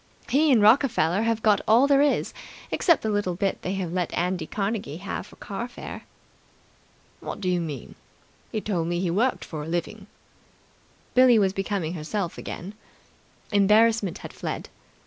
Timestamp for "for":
5.27-5.35, 9.45-9.61